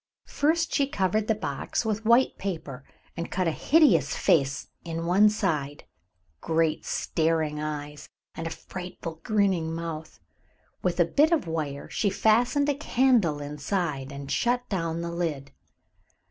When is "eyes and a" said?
7.59-8.49